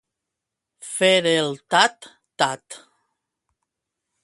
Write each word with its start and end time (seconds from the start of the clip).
Fer 0.91 1.09
el 1.33 1.53
tat-tat. 1.75 2.81